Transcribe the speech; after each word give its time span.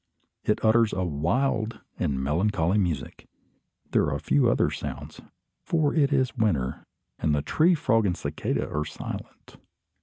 It 0.45 0.65
utters 0.65 0.93
a 0.93 1.03
wild 1.03 1.79
and 1.99 2.19
melancholy 2.19 2.79
music. 2.79 3.27
There 3.91 4.09
are 4.09 4.17
few 4.17 4.49
other 4.49 4.71
sounds, 4.71 5.21
for 5.63 5.93
it 5.93 6.11
is 6.11 6.35
winter, 6.35 6.87
and 7.19 7.35
the 7.35 7.43
tree 7.43 7.75
frog 7.75 8.07
and 8.07 8.17
cicada 8.17 8.67
are 8.67 8.83
silent. 8.83 9.57